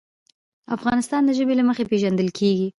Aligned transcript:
افغانستان 0.77 1.21
د 1.25 1.29
ژبې 1.37 1.53
له 1.57 1.63
مخې 1.69 1.85
پېژندل 1.91 2.29
کېږي. 2.37 2.67